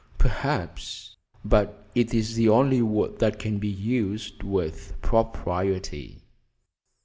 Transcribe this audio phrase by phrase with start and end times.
[0.17, 1.15] "Perhaps,
[1.45, 6.23] but it is the only word that can be used with propriety."